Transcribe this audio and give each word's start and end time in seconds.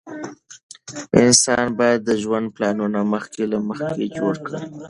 انسان 1.21 1.65
باید 1.79 1.99
د 2.03 2.09
ژوند 2.21 2.47
پلانونه 2.55 2.99
مخکې 3.13 3.41
له 3.51 3.57
مخکې 3.69 4.05
جوړ 4.17 4.33
کړي. 4.45 4.61